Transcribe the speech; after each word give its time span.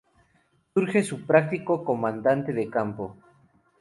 Scourge 0.73 0.97
es 0.97 1.11
un 1.11 1.27
práctico 1.27 1.83
comandante 1.85 2.53
de 2.53 2.67
campo. 2.71 3.17